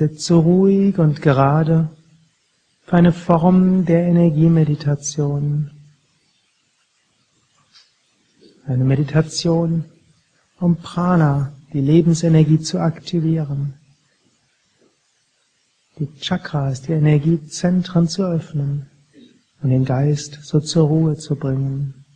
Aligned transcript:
Sitze 0.00 0.32
ruhig 0.32 0.98
und 0.98 1.20
gerade 1.20 1.90
für 2.86 2.96
eine 2.96 3.12
Form 3.12 3.84
der 3.84 4.04
Energiemeditation. 4.04 5.70
Eine 8.64 8.84
Meditation, 8.84 9.84
um 10.58 10.76
Prana, 10.76 11.52
die 11.74 11.82
Lebensenergie 11.82 12.60
zu 12.60 12.78
aktivieren. 12.78 13.74
Die 15.98 16.08
Chakras, 16.18 16.80
die 16.80 16.92
Energiezentren 16.92 18.08
zu 18.08 18.24
öffnen 18.24 18.88
und 19.60 19.68
den 19.68 19.84
Geist 19.84 20.38
so 20.42 20.60
zur 20.60 20.88
Ruhe 20.88 21.18
zu 21.18 21.36
bringen. 21.36 22.06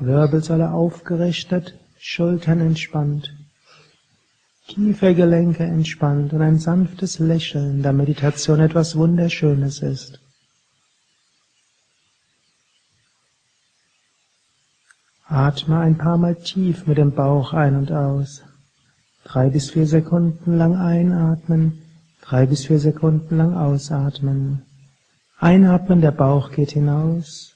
Wirbelsäule 0.00 0.70
aufgerichtet, 0.70 1.78
Schultern 2.04 2.58
entspannt, 2.58 3.32
Kiefergelenke 4.66 5.62
entspannt 5.62 6.32
und 6.32 6.42
ein 6.42 6.58
sanftes 6.58 7.20
Lächeln 7.20 7.84
der 7.84 7.92
Meditation 7.92 8.58
etwas 8.58 8.96
Wunderschönes 8.96 9.82
ist. 9.82 10.18
Atme 15.28 15.78
ein 15.78 15.96
paar 15.96 16.18
Mal 16.18 16.34
tief 16.34 16.88
mit 16.88 16.98
dem 16.98 17.12
Bauch 17.12 17.52
ein 17.52 17.76
und 17.76 17.92
aus. 17.92 18.42
Drei 19.22 19.48
bis 19.48 19.70
vier 19.70 19.86
Sekunden 19.86 20.58
lang 20.58 20.74
einatmen, 20.74 21.82
drei 22.20 22.46
bis 22.46 22.66
vier 22.66 22.80
Sekunden 22.80 23.36
lang 23.36 23.54
ausatmen. 23.54 24.62
Einatmen, 25.38 26.00
der 26.00 26.10
Bauch 26.10 26.50
geht 26.50 26.72
hinaus. 26.72 27.54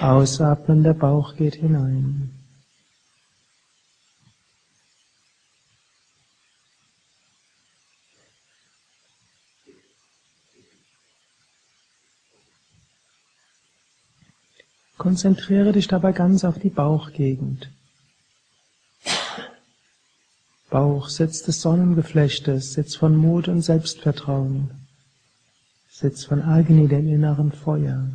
Ausatmen, 0.00 0.82
der 0.82 0.94
Bauch 0.94 1.36
geht 1.36 1.56
hinein. 1.56 2.39
Konzentriere 15.00 15.72
dich 15.72 15.88
dabei 15.88 16.12
ganz 16.12 16.44
auf 16.44 16.58
die 16.58 16.68
Bauchgegend. 16.68 17.70
Bauch, 20.68 21.08
Sitz 21.08 21.42
des 21.42 21.62
Sonnengeflechtes, 21.62 22.74
Sitz 22.74 22.96
von 22.96 23.16
Mut 23.16 23.48
und 23.48 23.62
Selbstvertrauen, 23.62 24.86
Sitz 25.88 26.26
von 26.26 26.42
Agni, 26.42 26.86
dem 26.86 27.08
inneren 27.08 27.50
Feuer. 27.50 28.10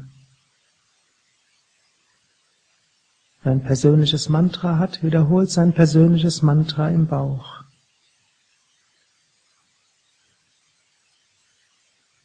Wer 3.41 3.53
ein 3.53 3.63
persönliches 3.63 4.29
Mantra 4.29 4.77
hat, 4.77 5.01
wiederholt 5.01 5.49
sein 5.49 5.73
persönliches 5.73 6.43
Mantra 6.43 6.89
im 6.89 7.07
Bauch. 7.07 7.63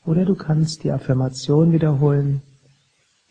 Oder 0.04 0.26
du 0.26 0.34
kannst 0.34 0.84
die 0.84 0.92
Affirmation 0.92 1.72
wiederholen, 1.72 2.42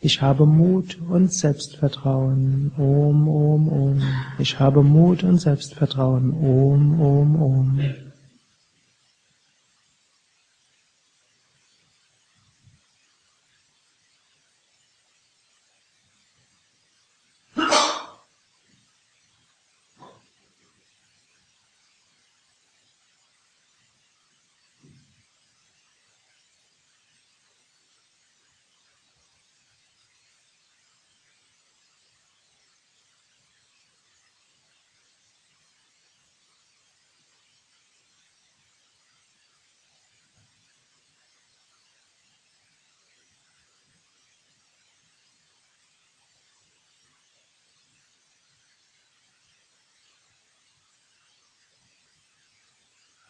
ich 0.00 0.22
habe 0.22 0.46
Mut 0.46 0.98
und 1.08 1.32
Selbstvertrauen. 1.32 2.72
Om, 2.78 3.28
Om, 3.28 3.68
Om. 3.68 4.02
Ich 4.38 4.58
habe 4.58 4.82
Mut 4.82 5.22
und 5.22 5.38
Selbstvertrauen. 5.38 6.32
Om, 6.32 7.00
Om, 7.00 7.42
Om. 7.42 7.80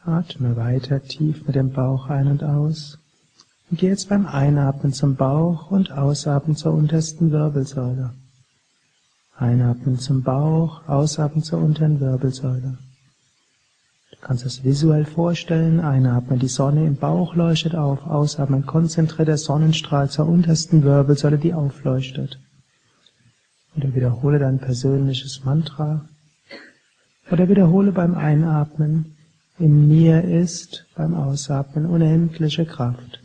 Atme 0.04 0.56
weiter 0.56 1.02
tief 1.02 1.46
mit 1.46 1.56
dem 1.56 1.72
Bauch 1.72 2.08
ein 2.08 2.26
und 2.26 2.42
aus. 2.42 2.98
Und 3.70 3.78
geh 3.78 3.88
jetzt 3.88 4.08
beim 4.08 4.26
Einatmen 4.26 4.94
zum 4.94 5.14
Bauch 5.14 5.70
und 5.70 5.92
Ausatmen 5.92 6.56
zur 6.56 6.72
untersten 6.72 7.30
Wirbelsäule. 7.30 8.14
Einatmen 9.36 9.98
zum 9.98 10.22
Bauch, 10.22 10.88
Ausatmen 10.88 11.44
zur 11.44 11.60
unteren 11.60 12.00
Wirbelsäule. 12.00 12.78
Du 14.10 14.16
kannst 14.22 14.44
es 14.46 14.64
visuell 14.64 15.04
vorstellen. 15.04 15.80
Einatmen, 15.80 16.38
die 16.38 16.48
Sonne 16.48 16.86
im 16.86 16.96
Bauch 16.96 17.34
leuchtet 17.34 17.74
auf. 17.74 18.06
Ausatmen, 18.06 18.64
konzentriert 18.64 19.28
der 19.28 19.38
Sonnenstrahl 19.38 20.08
zur 20.08 20.26
untersten 20.26 20.82
Wirbelsäule, 20.82 21.38
die 21.38 21.52
aufleuchtet. 21.52 22.40
Oder 23.76 23.94
wiederhole 23.94 24.38
dein 24.38 24.58
persönliches 24.58 25.44
Mantra. 25.44 26.06
Oder 27.30 27.48
wiederhole 27.48 27.92
beim 27.92 28.14
Einatmen, 28.14 29.16
in 29.60 29.88
mir 29.88 30.24
ist 30.24 30.86
beim 30.96 31.14
Ausatmen 31.14 31.86
unendliche 31.86 32.64
Kraft. 32.64 33.20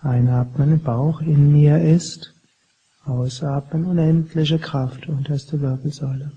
Einatmen 0.00 0.72
im 0.72 0.82
Bauch, 0.82 1.20
in 1.20 1.52
mir 1.52 1.80
ist, 1.82 2.32
ausatmen 3.04 3.84
unendliche 3.84 4.58
Kraft, 4.58 5.08
unterste 5.08 5.60
Wirbelsäule. 5.60 6.32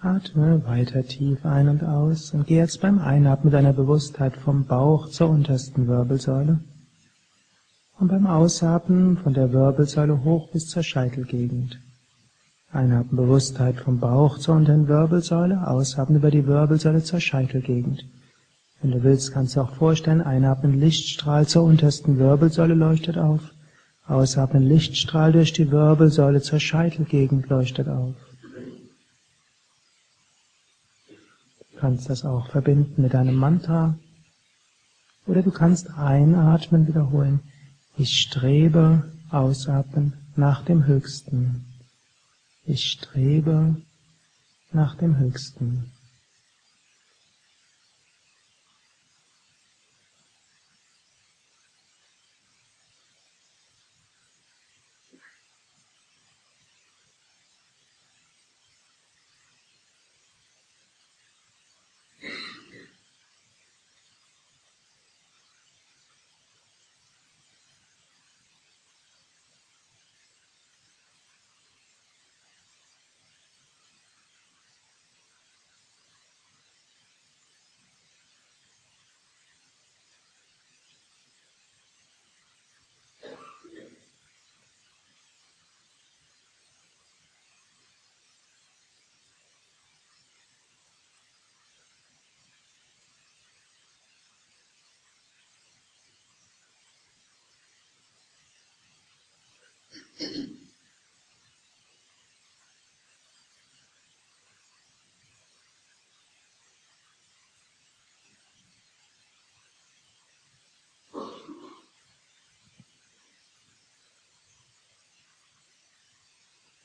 Atme 0.00 0.64
weiter 0.64 1.02
tief 1.02 1.44
ein 1.44 1.68
und 1.68 1.82
aus 1.82 2.32
und 2.32 2.46
geh 2.46 2.56
jetzt 2.56 2.80
beim 2.80 3.00
Einatmen 3.00 3.52
deiner 3.52 3.72
Bewusstheit 3.72 4.36
vom 4.36 4.64
Bauch 4.64 5.08
zur 5.08 5.28
untersten 5.28 5.88
Wirbelsäule 5.88 6.60
und 7.98 8.06
beim 8.06 8.28
Ausatmen 8.28 9.16
von 9.16 9.34
der 9.34 9.52
Wirbelsäule 9.52 10.22
hoch 10.22 10.52
bis 10.52 10.68
zur 10.68 10.84
Scheitelgegend. 10.84 11.80
Einatmen 12.70 13.16
Bewusstheit 13.16 13.80
vom 13.80 13.98
Bauch 13.98 14.38
zur 14.38 14.54
unteren 14.54 14.86
Wirbelsäule, 14.86 15.66
ausatmen 15.66 16.18
über 16.18 16.30
die 16.30 16.46
Wirbelsäule 16.46 17.02
zur 17.02 17.18
Scheitelgegend. 17.18 18.04
Wenn 18.80 18.92
du 18.92 19.02
willst, 19.02 19.32
kannst 19.32 19.56
du 19.56 19.62
auch 19.62 19.72
vorstellen, 19.72 20.20
einatmen 20.20 20.78
Lichtstrahl 20.78 21.48
zur 21.48 21.64
untersten 21.64 22.18
Wirbelsäule 22.18 22.74
leuchtet 22.74 23.18
auf, 23.18 23.40
ausatmen 24.06 24.62
Lichtstrahl 24.62 25.32
durch 25.32 25.52
die 25.52 25.72
Wirbelsäule 25.72 26.40
zur 26.40 26.60
Scheitelgegend 26.60 27.48
leuchtet 27.48 27.88
auf. 27.88 28.14
Kannst 31.78 32.10
das 32.10 32.24
auch 32.24 32.48
verbinden 32.48 33.02
mit 33.02 33.14
einem 33.14 33.36
Mantra. 33.36 33.98
Oder 35.26 35.42
du 35.42 35.50
kannst 35.50 35.90
einatmen, 35.90 36.86
wiederholen. 36.86 37.40
Ich 37.96 38.20
strebe, 38.20 39.12
ausatmen, 39.30 40.14
nach 40.36 40.64
dem 40.64 40.86
Höchsten. 40.86 41.64
Ich 42.64 42.90
strebe 42.90 43.76
nach 44.72 44.94
dem 44.96 45.18
Höchsten. 45.18 45.92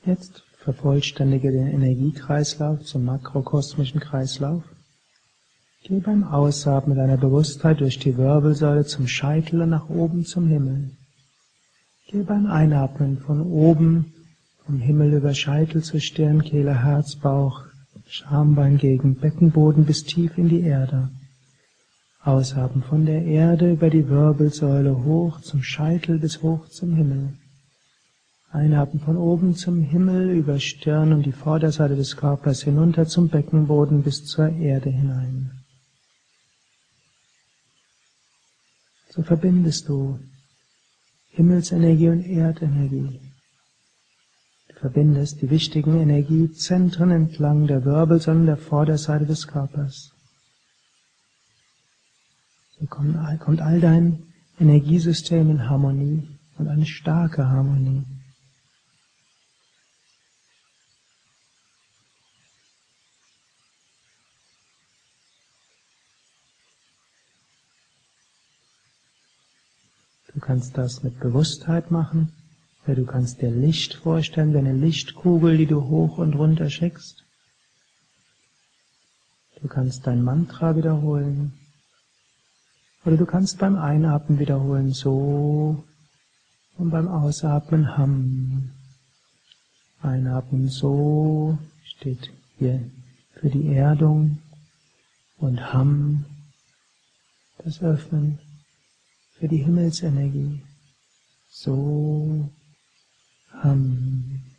Jetzt 0.06 0.44
vervollständige 0.58 1.52
den 1.52 1.68
Energiekreislauf 1.68 2.82
zum 2.84 3.06
makrokosmischen 3.06 4.00
Kreislauf. 4.00 4.64
Geh 5.84 6.00
beim 6.00 6.24
Ausatmen 6.24 6.98
deiner 6.98 7.18
Bewusstheit 7.18 7.80
durch 7.80 8.00
die 8.00 8.18
Wirbelsäule 8.18 8.86
zum 8.86 9.08
Scheitel 9.08 9.62
und 9.62 9.70
nach 9.70 9.90
oben 9.90 10.26
zum 10.26 10.48
Himmel. 10.48 10.92
Geh 12.08 12.24
beim 12.24 12.48
Einatmen 12.48 13.18
von 13.20 13.42
oben 13.42 14.14
vom 14.66 14.80
Himmel 14.80 15.14
über 15.14 15.34
Scheitel 15.34 15.84
zu 15.84 16.00
Stirn, 16.00 16.42
Kehle, 16.42 16.84
Herz, 16.84 17.16
Bauch, 17.16 17.64
Schambein 18.08 18.78
gegen 18.78 19.16
Beckenboden 19.16 19.86
bis 19.86 20.04
tief 20.04 20.38
in 20.38 20.50
die 20.50 20.62
Erde. 20.62 21.10
Ausatmen 22.22 22.84
von 22.84 23.06
der 23.06 23.24
Erde 23.24 23.72
über 23.72 23.90
die 23.90 24.08
Wirbelsäule 24.08 25.04
hoch 25.04 25.42
zum 25.42 25.64
Scheitel 25.64 26.20
bis 26.20 26.42
hoch 26.42 26.68
zum 26.68 26.94
Himmel. 26.94 27.34
Einatmen 28.52 29.02
von 29.02 29.18
oben 29.18 29.56
zum 29.56 29.82
Himmel, 29.82 30.30
über 30.30 30.60
Stirn 30.60 31.12
und 31.12 31.26
die 31.26 31.32
Vorderseite 31.32 31.96
des 31.96 32.16
Körpers 32.16 32.62
hinunter 32.64 33.08
zum 33.08 33.30
Beckenboden 33.30 34.04
bis 34.04 34.26
zur 34.26 34.50
Erde 34.50 34.90
hinein. 34.90 35.52
So 39.10 39.24
verbindest 39.24 39.90
du 39.90 40.20
Himmelsenergie 41.36 42.10
und 42.10 42.24
Erdenergie. 42.26 43.20
Du 44.68 44.76
verbindest 44.76 45.42
die 45.42 45.50
wichtigen 45.50 46.00
Energiezentren 46.00 47.10
entlang 47.10 47.66
der 47.66 47.84
Wirbelsäule 47.86 48.46
der 48.46 48.58
Vorderseite 48.58 49.26
des 49.26 49.48
Körpers. 49.48 50.14
So 52.80 52.86
kommt, 52.86 53.62
all 53.62 53.80
dein 53.80 54.24
Energiesystem 54.60 55.50
in 55.50 55.70
Harmonie 55.70 56.28
und 56.60 56.68
eine 56.68 56.86
starke 56.86 57.48
Harmonie. 57.50 58.04
Du 70.34 70.40
kannst 70.40 70.78
das 70.78 71.04
mit 71.04 71.20
Bewusstheit 71.20 71.92
machen, 71.92 72.34
oder 72.86 72.96
du 72.96 73.06
kannst 73.06 73.42
dir 73.42 73.52
Licht 73.52 73.94
vorstellen, 73.94 74.54
wie 74.54 74.58
eine 74.58 74.74
Lichtkugel, 74.74 75.58
die 75.58 75.68
du 75.68 75.84
hoch 75.84 76.18
und 76.18 76.36
runter 76.36 76.70
schickst. 76.70 77.24
Du 79.62 79.68
kannst 79.68 80.06
dein 80.06 80.24
Mantra 80.24 80.76
wiederholen. 80.76 81.54
Oder 83.06 83.18
du 83.18 83.26
kannst 83.26 83.60
beim 83.60 83.78
Einatmen 83.78 84.40
wiederholen 84.40 84.92
so 84.92 85.84
und 86.78 86.90
beim 86.90 87.08
Ausatmen 87.08 87.98
Ham. 87.98 88.72
Einatmen 90.02 90.68
so 90.68 91.58
steht 91.86 92.32
hier 92.58 92.82
für 93.36 93.50
die 93.50 93.74
Erdung 93.74 94.40
und 95.38 95.74
Ham 95.74 96.26
das 97.60 97.82
Öffnen 97.82 98.40
für 99.44 99.50
die 99.50 99.58
Himmelsenergie. 99.58 100.62
So 101.50 102.50
Ham. 103.62 104.53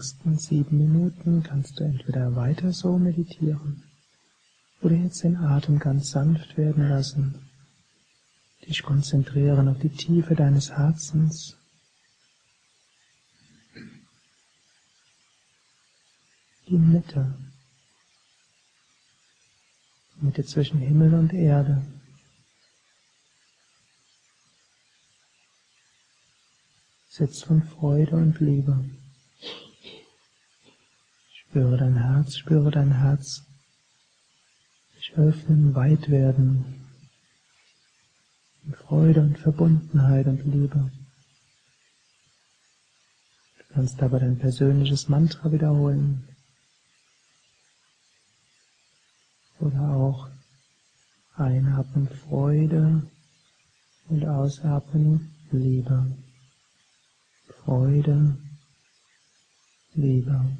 Nächsten 0.00 0.38
sieben 0.38 0.78
Minuten 0.78 1.42
kannst 1.42 1.78
du 1.78 1.84
entweder 1.84 2.34
weiter 2.34 2.72
so 2.72 2.96
meditieren 2.96 3.84
oder 4.80 4.94
jetzt 4.94 5.22
den 5.24 5.36
Atem 5.36 5.78
ganz 5.78 6.12
sanft 6.12 6.56
werden 6.56 6.88
lassen, 6.88 7.50
dich 8.66 8.82
konzentrieren 8.82 9.68
auf 9.68 9.78
die 9.78 9.90
Tiefe 9.90 10.34
deines 10.34 10.70
Herzens. 10.70 11.58
Die 16.66 16.78
Mitte, 16.78 17.36
Mitte 20.22 20.46
zwischen 20.46 20.78
Himmel 20.78 21.12
und 21.12 21.34
Erde. 21.34 21.84
Sitz 27.06 27.42
von 27.42 27.62
Freude 27.62 28.16
und 28.16 28.40
Liebe. 28.40 28.82
Spüre 31.50 31.76
dein 31.76 31.96
Herz, 31.96 32.36
spüre 32.36 32.70
dein 32.70 32.92
Herz 32.92 33.42
sich 34.94 35.12
öffnen, 35.16 35.74
weit 35.74 36.08
werden, 36.08 36.86
in 38.64 38.74
Freude 38.74 39.22
und 39.22 39.36
Verbundenheit 39.36 40.28
und 40.28 40.44
Liebe. 40.44 40.92
Du 43.58 43.74
kannst 43.74 44.00
aber 44.00 44.20
dein 44.20 44.38
persönliches 44.38 45.08
Mantra 45.08 45.50
wiederholen. 45.50 46.28
Oder 49.58 49.90
auch 49.90 50.30
einatmen 51.34 52.08
Freude 52.28 53.10
und 54.08 54.24
ausatmen 54.24 55.34
Liebe. 55.50 56.16
Freude, 57.64 58.36
Liebe 59.94 60.56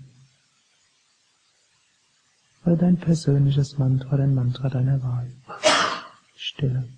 oder 2.70 2.82
dein 2.82 2.98
persönliches 2.98 3.78
Mantra, 3.78 4.16
dein 4.16 4.32
Mantra 4.32 4.68
deiner 4.68 5.02
Wahl. 5.02 5.28
Stille. 6.36 6.88